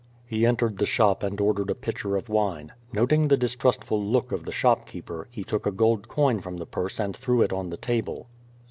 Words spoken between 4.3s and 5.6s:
of the shopkeeper, he